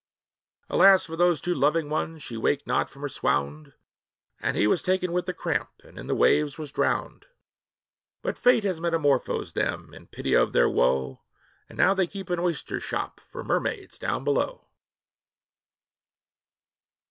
[0.67, 2.23] Alas for those two loving ones!
[2.23, 3.73] she waked not from her swound,
[4.39, 7.27] And he was taken with the cramp, and in the waves was drowned;
[8.23, 11.21] But Fate has metamorphosed them, in pity of their woe,
[11.69, 14.69] And now they keep an oyster shop for mermaids down below.